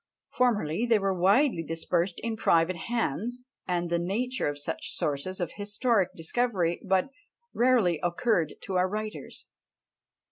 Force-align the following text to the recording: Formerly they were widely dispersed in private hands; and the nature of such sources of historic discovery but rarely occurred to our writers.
Formerly 0.31 0.87
they 0.87 0.97
were 0.97 1.13
widely 1.13 1.61
dispersed 1.61 2.19
in 2.21 2.35
private 2.35 2.75
hands; 2.75 3.43
and 3.67 3.87
the 3.91 3.99
nature 3.99 4.47
of 4.49 4.57
such 4.57 4.95
sources 4.95 5.39
of 5.39 5.51
historic 5.57 6.11
discovery 6.15 6.81
but 6.83 7.11
rarely 7.53 7.99
occurred 8.01 8.55
to 8.61 8.77
our 8.77 8.89
writers. 8.89 9.45